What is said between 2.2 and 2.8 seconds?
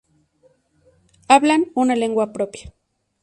propia.